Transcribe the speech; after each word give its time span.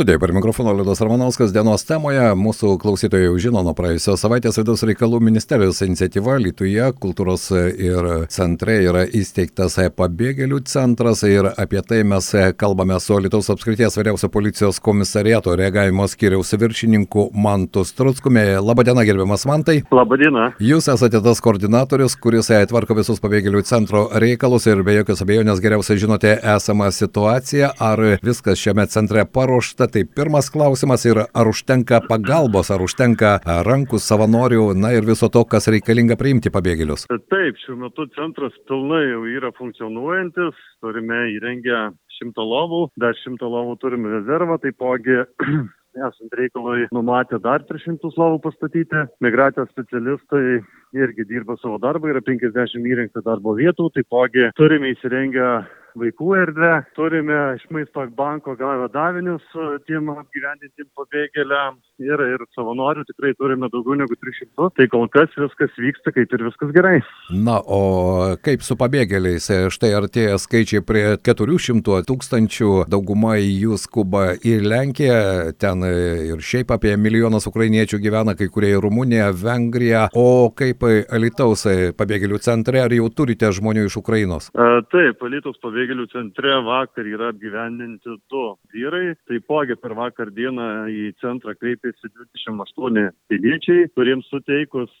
Studijoje 0.00 0.18
per 0.18 0.32
mikrofoną 0.32 0.76
Liudas 0.76 1.00
Ramanauskas 1.00 1.50
dienos 1.52 1.82
temoje. 1.84 2.22
Mūsų 2.40 2.78
klausytojai 2.80 3.26
jau 3.26 3.34
žino 3.44 3.60
nuo 3.60 3.74
praėjusios 3.76 4.22
savaitės 4.24 4.56
vidaus 4.56 4.80
reikalų 4.88 5.18
ministerijos 5.20 5.82
iniciatyva 5.84 6.38
Lietuvoje 6.40 6.86
kultūros 7.02 7.42
ir 7.52 8.08
centre 8.32 8.78
yra 8.80 9.02
įsteigtas 9.04 9.76
pabėgėlių 9.98 10.62
centras 10.64 11.20
ir 11.28 11.50
apie 11.52 11.82
tai 11.84 11.98
mes 12.08 12.30
kalbame 12.56 12.96
su 12.96 13.18
Lietuvos 13.20 13.52
apskrities 13.52 13.98
vyriausio 14.00 14.30
policijos 14.32 14.78
komisariato 14.80 15.52
reagavimo 15.60 16.08
skiriaus 16.08 16.54
viršininku 16.56 17.26
Mantu 17.36 17.84
Strutskumi. 17.84 18.46
Labadiena, 18.56 19.04
gerbiamas 19.04 19.44
Mantai. 19.52 19.82
Labadiena. 19.92 20.54
Jūs 20.64 20.88
esate 20.94 21.20
tas 21.20 21.44
koordinatorius, 21.44 22.16
kuris 22.16 22.48
tvarko 22.72 22.96
visus 23.02 23.20
pabėgėlių 23.20 23.66
centro 23.68 24.06
reikalus 24.24 24.64
ir 24.64 24.80
be 24.80 24.96
jokios 24.96 25.20
abejonės 25.28 25.60
geriausiai 25.60 26.00
žinote 26.00 26.38
esamą 26.56 26.88
situaciją. 26.88 27.74
Ar 27.76 28.06
viskas 28.24 28.64
šiame 28.64 28.88
centre 28.88 29.28
paruošta? 29.28 29.89
Tai 29.90 30.04
pirmas 30.16 30.50
klausimas 30.54 31.02
ir 31.08 31.18
ar 31.26 31.48
užtenka 31.50 31.98
pagalbos, 32.06 32.70
ar 32.70 32.82
užtenka 32.84 33.32
rankų 33.66 33.98
savanorių, 33.98 34.68
na 34.78 34.92
ir 34.94 35.06
viso 35.08 35.26
to, 35.32 35.42
kas 35.42 35.66
reikalinga 35.72 36.14
priimti 36.20 36.52
pabėgėlius. 36.54 37.08
Taip, 37.10 37.58
šiuo 37.64 37.78
metu 37.80 38.06
centras 38.14 38.54
pilnai 38.70 39.02
jau 39.08 39.24
yra 39.26 39.50
funkcionuojantis, 39.58 40.62
turime 40.84 41.24
įrengę 41.34 41.90
šimtą 42.20 42.46
lovų, 42.46 42.86
dar 43.00 43.18
šimtą 43.24 43.50
lovų 43.50 43.76
turime 43.82 44.14
rezervą, 44.18 44.60
taipogi 44.62 45.18
esant 46.06 46.38
reikalui 46.38 46.86
numatė 46.94 47.40
dar 47.42 47.64
300 47.66 48.12
lovų 48.14 48.40
pastatyti. 48.46 49.04
Migracijos 49.24 49.70
specialistai 49.72 50.60
irgi 50.94 51.26
dirba 51.26 51.56
savo 51.60 51.80
darbą, 51.82 52.12
yra 52.12 52.22
50 52.26 52.86
įrengta 52.86 53.24
darbo 53.26 53.56
vietų, 53.58 53.90
taipogi 53.96 54.50
turime 54.58 54.94
įsirengę 54.94 55.50
vaikų 55.98 56.34
erdvę, 56.38 56.72
turime 56.96 57.38
iš 57.58 57.66
maisto 57.74 58.04
banko 58.16 58.54
gavę 58.58 58.88
davinius 58.92 59.44
tiem 59.88 60.10
apgyvendintiem 60.12 60.88
pabėgėliam 60.98 61.78
ir, 62.00 62.22
ir 62.34 62.44
savanorių 62.56 63.04
tikrai 63.08 63.32
turime 63.38 63.70
daugiau 63.72 63.98
negu 63.98 64.16
300. 64.16 64.70
Tai 64.76 64.86
kol 64.92 65.06
kas 65.12 65.32
viskas 65.38 65.74
vyksta, 65.78 66.12
kaip 66.14 66.32
ir 66.36 66.44
viskas 66.48 66.72
gerai. 66.74 66.98
Na, 67.30 67.58
o 67.60 68.36
kaip 68.44 68.64
su 68.66 68.76
pabėgėliais? 68.80 69.48
Štai 69.74 69.92
artėja 69.98 70.38
skaičiai 70.40 70.84
prie 70.86 71.04
400 71.26 72.00
tūkstančių, 72.08 72.72
dauguma 72.90 73.36
jų 73.40 73.78
skuba 73.80 74.34
į 74.36 74.58
Lenkiją, 74.70 75.20
ten 75.60 75.84
ir 75.86 76.44
šiaip 76.44 76.72
apie 76.76 76.94
milijonas 77.00 77.48
ukrainiečių 77.50 78.00
gyvena, 78.02 78.36
kai 78.38 78.50
kurie 78.52 78.74
į 78.76 78.82
Rumuniją, 78.84 79.30
Vengriją. 79.40 80.06
O 80.18 80.50
kaip 80.56 80.84
Alitaus 80.86 81.66
pabėgėlių 81.98 82.40
centre, 82.42 82.82
ar 82.84 82.94
jau 82.94 83.08
turite 83.14 83.50
žmonių 83.54 83.86
iš 83.88 83.98
Ukrainos? 84.00 84.50
A, 84.54 84.80
taip, 84.92 85.22
Alitaus 85.26 85.58
pabėgėlių 85.62 85.79
pabėgėlių 85.80 86.06
centre 86.12 86.58
vakar 86.64 87.06
yra 87.08 87.30
apgyvendinti 87.32 88.16
du 88.28 88.42
vyrai. 88.74 89.14
Taipogi 89.28 89.76
per 89.80 89.94
vakar 89.96 90.30
dieną 90.30 90.88
į 90.92 91.12
centrą 91.22 91.54
kreipėsi 91.56 92.10
28 92.12 93.08
piliečiai, 93.30 93.88
kuriems 93.96 94.28
suteikus 94.28 94.92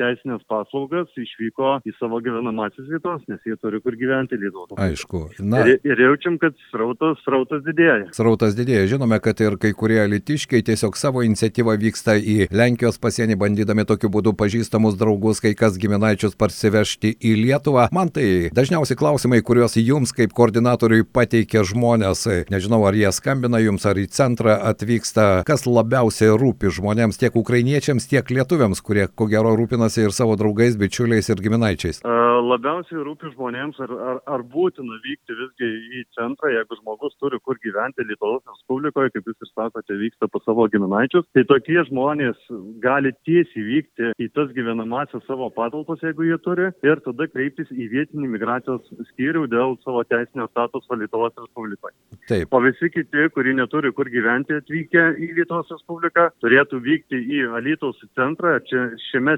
teisinės 0.00 0.42
paslaugas 0.50 1.10
išvyko 1.18 1.78
į 1.88 1.94
savo 1.98 2.20
gyvenamasis 2.24 2.88
vietos, 2.90 3.22
nes 3.30 3.42
jie 3.46 3.56
turi 3.60 3.80
kur 3.84 3.96
gyventi 3.98 4.38
Lietuvoje. 4.40 4.78
Aišku. 4.82 5.22
Na, 5.44 5.62
ir, 5.68 5.80
ir 5.86 6.02
jaučiam, 6.06 6.38
kad 6.42 6.56
srautas, 6.70 7.20
srautas 7.26 7.62
didėja. 7.66 8.10
Srautas 8.16 8.56
didėja. 8.58 8.88
Žinome, 8.94 9.18
kad 9.24 9.40
ir 9.44 9.58
kai 9.62 9.72
kurie 9.76 10.00
litiškiai 10.12 10.64
tiesiog 10.66 10.98
savo 10.98 11.24
iniciatyvą 11.26 11.76
vyksta 11.82 12.16
į 12.18 12.48
Lenkijos 12.52 13.00
pasienį, 13.02 13.38
bandydami 13.40 13.86
tokiu 13.88 14.10
būdu 14.12 14.34
pažįstamus 14.38 14.98
draugus, 15.00 15.42
kai 15.44 15.54
kas 15.58 15.78
giminaičius 15.80 16.36
parsivežti 16.40 17.14
į 17.20 17.34
Lietuvą. 17.42 17.88
Man 17.94 18.12
tai 18.14 18.50
dažniausiai 18.54 18.98
klausimai, 18.98 19.42
kuriuos 19.46 19.76
jums 19.80 20.14
kaip 20.16 20.34
koordinatoriui 20.36 21.06
pateikia 21.08 21.64
žmonės. 21.68 22.26
Nežinau, 22.52 22.82
ar 22.88 22.96
jie 22.98 23.10
skambina 23.14 23.60
jums, 23.62 23.86
ar 23.88 24.00
į 24.00 24.08
centrą 24.12 24.58
atvyksta. 24.72 25.42
Kas 25.48 25.66
labiausiai 25.68 26.34
rūpi 26.38 26.72
žmonėms, 26.74 27.18
tiek 27.20 27.36
ukrainiečiams, 27.38 28.08
tiek 28.10 28.28
lietuviams, 28.32 28.82
kurie 28.84 29.08
ko 29.08 29.28
gero 29.30 29.54
rūpinasi 29.82 30.06
ir 30.06 30.12
savo 30.14 30.36
draugais, 30.36 30.76
bičiuliais 30.78 31.28
ir 31.28 31.40
giminaičiais? 31.42 32.02
Labiausiai 32.42 33.02
rūpi 33.06 33.30
žmonėms, 33.34 33.78
ar, 33.84 33.92
ar, 34.10 34.18
ar 34.34 34.44
būtina 34.52 34.98
vykti 35.04 35.36
visgi 35.38 35.68
į 35.98 36.02
centrą, 36.16 36.50
jeigu 36.52 36.78
žmogus 36.80 37.16
turi 37.20 37.38
kur 37.44 37.58
gyventi 37.62 38.06
Lietuvos 38.06 38.42
Respublikoje, 38.48 39.12
kaip 39.14 39.30
jūs 39.30 39.46
ir 39.46 39.50
sakote, 39.52 39.98
vyksta 40.00 40.28
pas 40.32 40.44
savo 40.46 40.66
giminaičius. 40.72 41.26
Tai 41.36 41.44
tokie 41.50 41.78
žmonės 41.88 42.40
gali 42.84 43.12
tiesiai 43.28 43.64
vykti 43.68 44.12
į 44.22 44.28
tas 44.36 44.52
gyvenamasias 44.56 45.24
savo 45.28 45.50
patalpas, 45.54 46.02
jeigu 46.04 46.28
jie 46.28 46.38
turi, 46.44 46.70
ir 46.86 47.02
tada 47.06 47.28
kreiptis 47.30 47.70
į 47.72 47.88
vietinį 47.94 48.32
migracijos 48.34 48.88
skyrių 49.12 49.46
dėl 49.52 49.76
savo 49.86 50.04
teisinio 50.08 50.48
statuso 50.50 50.98
Lietuvos 50.98 51.36
Respublikoje. 51.38 51.96
Taip. 52.30 52.52
O 52.52 52.62
visi 52.64 52.90
kiti, 52.92 53.28
kurie 53.34 53.56
neturi 53.58 53.92
kur 53.96 54.10
gyventi 54.12 54.58
atvykę 54.60 55.08
į 55.18 55.32
Lietuvos 55.38 55.70
Respubliką, 55.74 56.30
turėtų 56.44 56.82
vykti 56.84 57.22
į 57.38 57.44
Alytaus 57.60 58.00
centrą. 58.18 58.58
Čia 58.68 58.90
šiame 59.10 59.36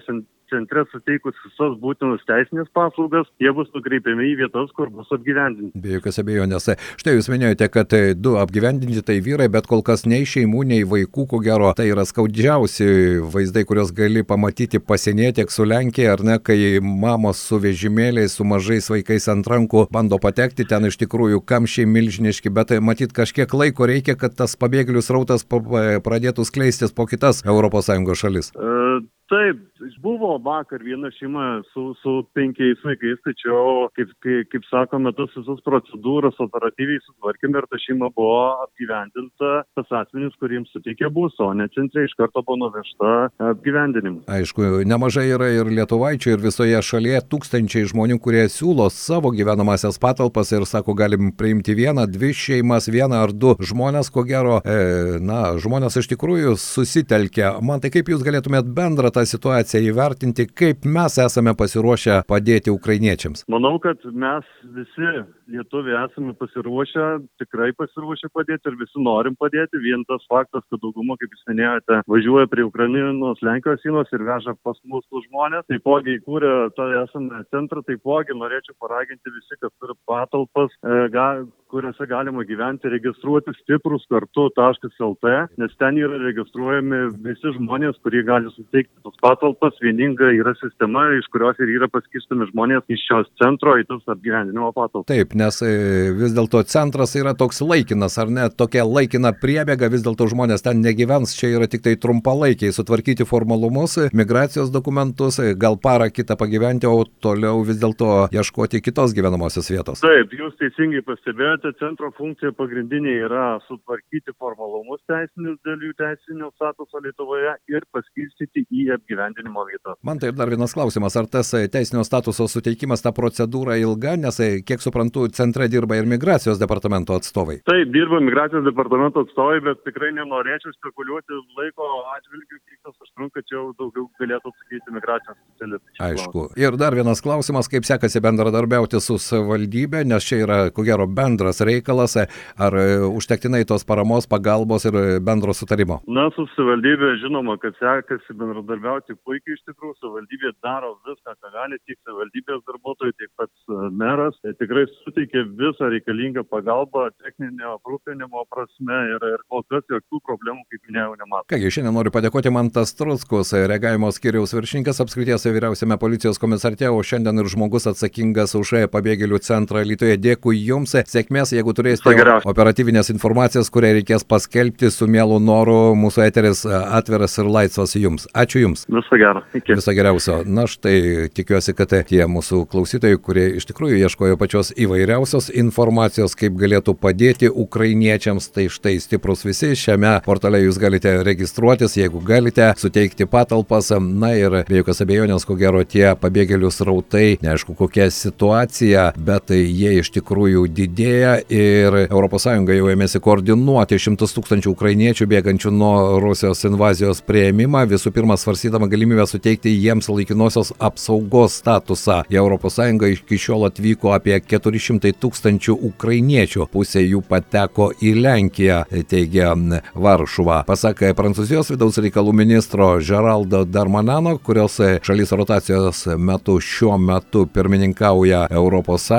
centre 0.52 0.84
suteikus 0.92 1.36
visas 1.44 1.76
būtinas 1.82 2.24
teisinės 2.28 2.70
paslaugas, 2.94 3.26
jie 3.40 3.52
bus 3.52 3.68
nukreipiami 3.74 4.30
į 4.32 4.34
vietas, 4.38 4.70
kur 4.74 4.90
bus 4.90 5.10
apgyvendinti. 5.12 5.78
Be 5.80 5.96
jokios 5.96 6.18
abejonės. 6.22 6.68
Štai 7.00 7.16
jūs 7.16 7.28
minėjote, 7.30 7.68
kad 7.72 7.88
tai 7.90 8.14
du 8.14 8.36
apgyvendinti 8.38 9.02
tai 9.02 9.20
vyrai, 9.24 9.48
bet 9.48 9.66
kol 9.66 9.82
kas 9.82 10.06
nei 10.06 10.24
šeimų, 10.24 10.64
nei 10.70 10.84
vaikų, 10.84 11.26
ko 11.30 11.40
gero, 11.44 11.72
tai 11.76 11.88
yra 11.90 12.04
skaudžiausi 12.06 13.20
vaizdai, 13.34 13.64
kuriuos 13.68 13.92
gali 13.94 14.24
pamatyti 14.24 14.80
pasienyje 14.80 15.40
tiek 15.40 15.50
su 15.50 15.66
Lenkija, 15.66 16.14
ar 16.14 16.24
ne, 16.24 16.38
kai 16.38 16.78
mamos 16.80 17.42
su 17.42 17.58
vežimėliais, 17.62 18.38
su 18.38 18.46
mažais 18.46 18.88
vaikais 18.90 19.28
ant 19.32 19.48
rankų 19.50 19.88
bando 19.94 20.20
patekti, 20.22 20.66
ten 20.68 20.88
iš 20.88 20.98
tikrųjų 21.02 21.42
kamščiai 21.44 21.88
milžiniški, 21.90 22.52
bet 22.54 22.72
tai 22.72 22.80
matyt 22.84 23.14
kažkiek 23.16 23.50
laiko 23.54 23.88
reikia, 23.90 24.16
kad 24.18 24.36
tas 24.38 24.56
pabėgėlių 24.60 25.02
srautas 25.04 25.46
pradėtų 25.48 26.46
skleistis 26.46 26.94
po 26.94 27.08
kitas 27.10 27.42
ES 27.44 27.92
šalis. 28.14 28.52
Uh, 28.54 29.02
Taip, 29.32 29.60
buvo 30.02 30.38
vakar 30.38 30.82
viena 30.82 31.10
šeima 31.10 31.62
su, 31.72 31.94
su 32.02 32.12
penkiais 32.34 32.80
vaikais, 32.84 33.20
tačiau, 33.26 33.88
kaip, 33.96 34.10
kaip, 34.24 34.48
kaip 34.52 34.66
sakome, 34.70 35.12
tas 35.16 35.32
visas 35.36 35.60
procedūras 35.66 36.38
operatyviai 36.42 37.02
sutvarkėme 37.04 37.60
ir 37.60 37.68
ta 37.70 37.80
šeima 37.82 38.10
buvo 38.16 38.38
apgyvendinta 38.64 39.52
tas 39.76 39.92
asmenys, 40.00 40.36
kuriems 40.40 40.72
suteikė 40.74 41.10
būsto, 41.14 41.50
o 41.50 41.56
ne 41.56 41.68
centre 41.74 42.06
iš 42.06 42.14
karto 42.18 42.42
buvo 42.46 42.60
nuvežta 42.64 43.12
apgyvendinimu. 43.50 44.24
Aišku, 44.30 44.84
nemažai 44.88 45.26
yra 45.34 45.50
ir 45.54 45.70
lietuvaičių, 45.80 46.34
ir 46.34 46.44
visoje 46.44 46.80
šalyje 46.90 47.24
tūkstančiai 47.32 47.90
žmonių, 47.92 48.18
kurie 48.24 48.46
siūlo 48.52 48.88
savo 48.92 49.32
gyvenamasias 49.34 50.00
patalpas 50.02 50.52
ir 50.54 50.66
sako, 50.68 50.96
galim 50.98 51.32
priimti 51.36 51.76
vieną, 51.76 52.06
dvi 52.10 52.32
šeimas, 52.36 52.88
vieną 52.92 53.24
ar 53.26 53.34
du 53.34 53.56
žmonės, 53.60 54.12
ko 54.14 54.24
gero, 54.28 54.60
e, 54.64 55.20
na, 55.20 55.56
žmonės 55.60 56.00
iš 56.00 56.10
tikrųjų 56.14 56.56
susitelkia. 56.60 57.56
Man 57.64 57.82
tai 57.84 57.92
kaip 57.94 58.08
jūs 58.10 58.24
galėtumėt 58.26 58.68
bendrą 58.74 59.12
tą 59.14 59.26
situaciją 59.28 59.73
įvertinti, 59.82 60.46
kaip 60.50 60.84
mes 60.86 61.18
esame 61.22 61.54
pasiruošę 61.58 62.20
padėti 62.30 62.72
ukrainiečiams? 62.72 63.44
Manau, 63.52 63.76
kad 63.82 64.02
mes 64.10 64.46
visi 64.76 65.10
lietuviai 65.50 66.04
esame 66.04 66.34
pasiruošę, 66.38 67.06
tikrai 67.42 67.72
pasiruošę 67.78 68.30
padėti 68.34 68.70
ir 68.70 68.78
visi 68.80 69.02
norim 69.02 69.36
padėti. 69.40 69.80
Vien 69.84 70.04
tas 70.08 70.24
faktas, 70.30 70.64
kad 70.70 70.82
dauguma, 70.82 71.18
kaip 71.20 71.34
jūs 71.34 71.44
minėjote, 71.50 72.00
važiuoja 72.10 72.50
prie 72.52 72.66
Ukrainos, 72.66 73.42
Lenkijos 73.44 73.82
sienos 73.84 74.12
ir 74.14 74.24
veža 74.26 74.56
pas 74.64 74.78
mus 74.88 75.04
žmonės. 75.28 75.66
Taipogi 75.70 76.18
įkūrė 76.18 76.54
tą 76.78 76.88
esame 77.02 77.42
centrą, 77.54 77.84
taipogi 77.86 78.36
norėčiau 78.38 78.76
paraginti 78.80 79.34
visi, 79.34 79.58
kas 79.60 79.72
turi 79.80 79.96
patalpas, 80.08 80.72
e, 80.84 81.04
ga, 81.14 81.28
kuriuose 81.74 82.06
galima 82.06 82.44
gyventi, 82.46 82.90
registruoti 82.92 83.52
stiprus 83.58 84.04
kartu.lt, 84.12 85.32
nes 85.58 85.72
ten 85.80 85.98
yra 85.98 86.20
registruojami 86.22 87.00
visi 87.24 87.52
žmonės, 87.56 87.98
kurie 88.04 88.22
gali 88.26 88.50
suteikti 88.54 88.94
tos 89.02 89.16
patalpas. 89.24 89.74
Vieninga 89.82 90.30
yra 90.38 90.54
sistema, 90.60 91.06
iš 91.18 91.26
kurios 91.34 91.58
ir 91.62 91.72
yra 91.74 91.88
paskirstami 91.90 92.46
žmonės 92.52 92.86
iš 92.94 93.02
šios 93.08 93.30
centro 93.42 93.74
į 93.80 93.86
tas 93.90 94.04
apgyvendinimo 94.14 94.70
patalpas. 94.76 95.08
Taip, 95.10 95.34
nes 95.38 95.58
e, 95.66 95.72
vis 96.14 96.36
dėlto 96.36 96.62
centras 96.70 97.16
yra 97.18 97.34
toks 97.38 97.58
laikinas, 97.64 98.18
ar 98.22 98.30
ne, 98.30 98.46
tokia 98.54 98.86
laikina 98.86 99.34
priebėga, 99.42 99.90
vis 99.92 100.06
dėlto 100.06 100.28
žmonės 100.30 100.64
ten 100.64 100.82
negyvens, 100.84 101.34
čia 101.38 101.50
yra 101.58 101.68
tik 101.70 101.82
tai 101.84 101.96
trumpalaikiai, 102.00 102.74
sutvarkyti 102.76 103.26
formalumus, 103.28 103.98
migracijos 104.14 104.70
dokumentus, 104.74 105.40
gal 105.58 105.80
parą 105.82 106.10
kitą 106.14 106.38
pagyventi, 106.38 106.86
o 106.86 107.02
toliau 107.24 107.64
vis 107.66 107.82
dėlto 107.82 108.28
ieškoti 108.34 108.82
kitos 108.84 109.16
gyvenamosios 109.16 109.72
vietos. 109.74 110.04
Taip, 110.04 110.32
jūs 110.38 110.54
teisingai 110.60 111.02
pastebėjote 111.06 111.63
biudžete 111.64 111.78
centro 111.80 112.10
funkcija 112.16 112.52
pagrindinė 112.56 113.14
yra 113.24 113.58
sutvarkyti 113.66 114.34
formalumus 114.38 115.00
teisinius 115.08 115.58
dėl 115.64 115.80
jų 115.88 115.92
teisinio 115.96 116.50
statuso 116.56 117.00
Lietuvoje 117.00 117.54
ir 117.68 117.84
paskirstyti 117.92 118.66
į 118.70 118.92
apgyvendinimo 118.94 119.64
vietas. 119.68 119.96
Man 120.02 120.18
tai 120.18 120.32
dar 120.32 120.48
vienas 120.48 120.74
klausimas, 120.74 121.16
ar 121.16 121.26
tas 121.26 121.50
teisinio 121.72 122.04
statuso 122.04 122.46
suteikimas, 122.48 123.02
ta 123.02 123.12
procedūra 123.12 123.78
ilga, 123.80 124.16
nes, 124.16 124.40
kiek 124.66 124.82
suprantu, 124.82 125.28
centre 125.32 125.68
dirba 125.68 125.96
ir 125.96 126.08
migracijos 126.08 126.60
departamento 126.60 127.16
atstovai. 127.16 127.60
Taip, 127.64 127.92
dirba 127.94 128.20
migracijos 128.20 128.64
departamento 128.66 129.24
atstovai, 129.24 129.60
bet 129.64 129.84
tikrai 129.88 130.12
nenorėčiau 130.18 130.74
spekuliuoti 130.78 131.40
laiko 131.58 131.88
atžvilgių, 132.16 132.60
kiek 132.60 132.80
tas 132.84 132.96
užtrunka, 133.06 133.44
čia 133.48 133.58
jau 133.58 133.66
daugiau 133.80 134.08
galėtų 134.20 134.52
atsakyti 134.52 134.96
migracijos 134.98 135.38
specialistai. 135.40 135.96
Aišku. 136.10 136.46
Ir 136.60 136.78
dar 136.80 136.96
vienas 136.96 137.24
klausimas, 137.24 137.70
kaip 137.72 137.86
sekasi 137.88 138.22
bendradarbiauti 138.24 139.00
su 139.00 139.18
savivaldybė, 139.22 140.04
nes 140.08 140.26
čia 140.26 140.42
yra, 140.44 140.60
ko 140.74 140.84
gero, 140.86 141.08
bendras 141.08 141.53
reikalas, 141.64 142.16
ar 142.16 142.78
e, 142.78 142.86
užtektinai 143.06 143.64
tos 143.68 143.84
paramos, 143.86 144.26
pagalbos 144.30 144.86
ir 144.88 144.98
bendro 145.24 145.54
sutarimo? 145.54 146.00
Na, 146.08 146.26
su 146.34 146.46
savivaldybė 146.54 147.14
žinoma, 147.22 147.56
kad 147.62 147.76
sekasi 147.80 148.36
bendradarbiauti 148.38 149.16
puikiai 149.26 149.56
iš 149.56 149.62
tikrųjų, 149.68 149.96
savivaldybė 150.00 150.54
daro 150.64 150.94
viską, 151.08 151.36
ką 151.38 151.52
gali, 151.54 151.80
tiek 151.86 151.98
savivaldybės 152.02 152.64
darbuotojai, 152.70 153.16
tiek 153.20 153.30
pats 153.38 153.54
e, 153.68 153.80
meras, 154.02 154.38
tai 154.42 154.54
tikrai 154.60 154.86
suteikia 155.02 155.44
visą 155.58 155.90
reikalingą 155.92 156.46
pagalbą 156.50 157.08
techninio 157.22 157.76
aprūpinimo 157.78 158.44
prasme 158.50 159.00
ir, 159.14 159.28
ir 159.34 159.44
kol 159.50 159.64
kas 159.70 159.84
jokių 159.90 160.20
problemų, 160.26 160.64
kaip 160.70 160.88
minėjau, 160.88 161.16
nematau. 161.20 161.48
Kągi, 161.52 161.72
šiandien 161.74 161.96
noriu 161.96 162.12
padėkoti 162.14 162.52
Mantas 162.54 162.94
Truskus, 162.98 163.52
reagavimo 163.54 164.10
skiriaus 164.14 164.54
viršininkas 164.56 165.02
apskrities 165.04 165.46
vyriausiame 165.48 165.98
policijos 166.00 166.40
komisarte, 166.42 166.88
o 166.90 167.02
šiandien 167.04 167.42
ir 167.42 167.50
žmogus 167.52 167.88
atsakingas 167.90 168.54
už 168.58 168.74
pabėgėlių 168.92 169.40
centrą 169.44 169.82
Lietuvoje. 169.84 170.18
Dėkui 170.20 170.56
Jums, 170.62 170.94
sėkmės, 170.94 171.33
jeigu 171.54 171.72
turėsite 171.74 172.38
operatyvinės 172.46 173.10
informacijos, 173.12 173.70
kurią 173.74 173.94
reikės 173.98 174.24
paskelbti 174.28 174.90
su 174.94 175.08
mielu 175.10 175.40
noru, 175.42 175.94
mūsų 175.98 176.22
eteris 176.28 176.64
atviras 176.68 177.34
ir 177.40 177.48
laisvas 177.50 177.96
Jums. 177.98 178.28
Ačiū 178.34 178.62
Jums. 178.62 178.84
Viso 178.90 179.18
gero. 179.18 179.42
Iki. 179.54 179.76
Viso 179.78 179.94
geriausio. 179.96 180.40
Na 180.46 180.66
štai, 180.70 181.28
tikiuosi, 181.34 181.74
kad 181.76 181.92
tie 182.08 182.22
mūsų 182.30 182.64
klausytojai, 182.70 183.18
kurie 183.22 183.46
iš 183.58 183.66
tikrųjų 183.70 183.98
ieškojo 184.04 184.38
pačios 184.40 184.72
įvairiausios 184.78 185.50
informacijos, 185.54 186.36
kaip 186.38 186.56
galėtų 186.60 186.96
padėti 187.00 187.50
ukrainiečiams, 187.50 188.50
tai 188.54 188.68
štai 188.72 188.96
stiprus 189.02 189.44
visi 189.46 189.72
šiame 189.78 190.16
portale 190.26 190.62
jūs 190.62 190.78
galite 190.82 191.16
registruotis, 191.26 191.96
jeigu 191.98 192.22
galite 192.24 192.72
suteikti 192.80 193.26
patalpas. 193.30 193.90
Na 194.04 194.34
ir 194.38 194.60
be 194.68 194.80
jokios 194.80 195.02
abejonės, 195.04 195.46
ko 195.48 195.56
gero, 195.58 195.82
tie 195.88 196.12
pabėgėlių 196.20 196.70
srautai, 196.72 197.26
neaišku 197.44 197.76
kokia 197.78 198.08
situacija, 198.14 199.10
bet 199.16 199.52
jie 199.54 199.96
iš 200.00 200.12
tikrųjų 200.18 200.66
didėja 200.74 201.23
ir 201.48 201.96
ES 202.04 202.46
jau 202.46 202.88
ėmėsi 202.92 203.20
koordinuoti 203.22 203.98
šimtus 204.00 204.34
tūkstančių 204.36 204.72
ukrainiečių 204.74 205.26
bėgančių 205.30 205.70
nuo 205.74 206.18
Rusijos 206.22 206.64
invazijos 206.68 207.22
prieimimą, 207.24 207.84
visų 207.90 208.12
pirma 208.14 208.36
svarstydama 208.40 208.88
galimybę 208.90 209.26
suteikti 209.28 209.72
jiems 209.72 210.08
laikinosios 210.10 210.72
apsaugos 210.78 211.58
statusą. 211.60 212.22
Į 212.28 212.42
ES 212.42 212.78
iki 213.14 213.38
šiol 213.40 213.68
atvyko 213.68 214.12
apie 214.14 214.36
400 214.40 215.14
tūkstančių 215.22 215.76
ukrainiečių, 215.90 216.68
pusė 216.72 217.04
jų 217.04 217.22
pateko 217.28 217.90
į 218.02 218.14
Lenkiją, 218.20 218.82
teigia 219.08 219.52
Varšuva. 219.94 220.62
Pasak 220.68 221.02
Prancūzijos 221.16 221.70
vidaus 221.74 221.98
reikalų 222.00 222.34
ministro 222.36 222.94
Geraldo 223.00 223.64
Darmanano, 223.64 224.36
kurios 224.38 224.80
šalies 225.04 225.32
rotacijos 225.36 226.04
metu 226.18 226.58
šiuo 226.60 226.98
metu 226.98 227.46
pirmininkauja 227.46 228.46
ES, 228.50 229.10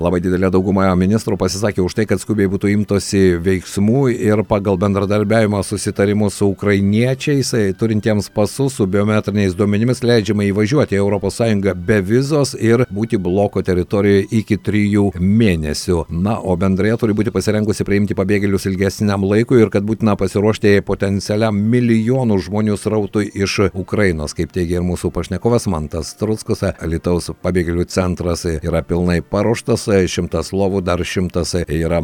labai 0.00 0.20
didelė 0.24 0.50
dauguma 0.52 0.88
ministrų 0.98 1.29
pasisakė 1.38 1.82
už 1.84 1.94
tai, 1.98 2.06
kad 2.10 2.20
skubiai 2.22 2.48
būtų 2.50 2.70
imtosi 2.72 3.36
veiksmų 3.42 4.08
ir 4.14 4.42
pagal 4.48 4.78
bendradarbiavimą 4.80 5.60
susitarimus 5.66 6.38
su 6.40 6.48
ukrainiečiais, 6.50 7.52
turintiems 7.78 8.30
pasus 8.34 8.78
su 8.78 8.86
biometriniais 8.90 9.54
duomenimis 9.58 10.02
leidžiama 10.02 10.46
įvažiuoti 10.48 10.98
į 10.98 11.04
ES 11.20 11.74
be 11.86 12.00
vizos 12.02 12.54
ir 12.58 12.84
būti 12.90 13.18
bloko 13.20 13.62
teritorijoje 13.62 14.26
iki 14.40 14.56
trijų 14.56 15.10
mėnesių. 15.20 16.06
Na, 16.10 16.38
o 16.40 16.56
bendrėje 16.56 17.00
turi 17.02 17.16
būti 17.16 17.34
pasirengusi 17.34 17.84
priimti 17.86 18.16
pabėgėlius 18.18 18.66
ilgesniam 18.70 19.24
laikui 19.26 19.60
ir 19.60 19.70
kad 19.74 19.84
būtina 19.86 20.16
pasiruošti 20.20 20.80
potencialiam 20.86 21.56
milijonų 21.70 22.40
žmonių 22.46 22.78
srautui 22.80 23.28
iš 23.34 23.58
Ukrainos, 23.74 24.34
kaip 24.36 24.54
teigia 24.54 24.80
ir 24.80 24.86
mūsų 24.88 25.12
pašnekovas 25.14 25.68
Mantas 25.70 26.14
Truskus. 26.18 26.64
Lietuvos 26.80 27.30
pabėgėlių 27.44 27.86
centras 27.90 28.46
yra 28.48 28.82
pilnai 28.86 29.20
paruoštas, 29.22 29.86
šimtas 30.10 30.52
lovų, 30.56 30.82
dar 30.84 31.02
šimtas 31.04 31.19
yra 31.20 32.00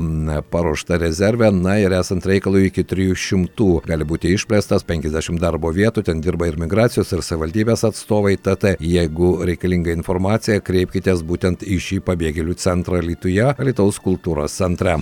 paruošta 0.50 0.98
rezervė, 1.00 1.50
na 1.54 1.78
ir 1.80 1.94
esant 1.96 2.26
reikalui 2.26 2.66
iki 2.68 2.84
300 2.84 3.86
gali 3.86 4.04
būti 4.04 4.34
išplėstas, 4.36 4.84
50 4.84 5.40
darbo 5.40 5.72
vietų, 5.72 6.04
ten 6.06 6.20
dirba 6.20 6.50
ir 6.50 6.60
migracijos, 6.60 7.14
ir 7.14 7.24
savivaldybės 7.24 7.86
atstovai, 7.88 8.36
tad 8.36 8.68
jeigu 8.76 9.32
reikalinga 9.46 9.94
informacija, 9.96 10.60
kreipkitės 10.60 11.24
būtent 11.26 11.64
į 11.64 11.80
šį 11.88 12.02
pabėgėlių 12.10 12.58
centrą 12.60 13.00
Lietuvoje, 13.00 13.54
Lietuvos 13.62 14.02
kultūros 14.02 14.60
centre. 14.60 14.98